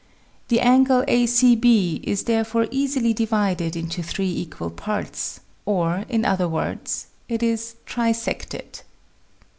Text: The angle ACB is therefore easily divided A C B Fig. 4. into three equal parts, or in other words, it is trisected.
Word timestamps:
The 0.47 0.61
angle 0.61 1.03
ACB 1.03 2.01
is 2.03 2.23
therefore 2.23 2.67
easily 2.71 3.13
divided 3.13 3.75
A 3.75 3.81
C 3.81 3.81
B 3.81 3.81
Fig. 3.81 3.81
4. 3.83 3.83
into 3.83 4.01
three 4.01 4.31
equal 4.31 4.69
parts, 4.71 5.41
or 5.63 6.05
in 6.09 6.25
other 6.25 6.49
words, 6.49 7.05
it 7.29 7.43
is 7.43 7.75
trisected. 7.85 8.81